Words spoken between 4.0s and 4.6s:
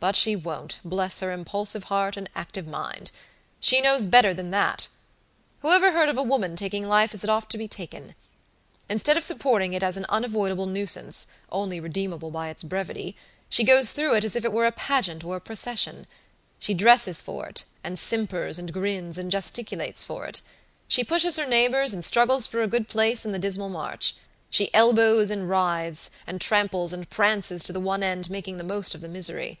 better than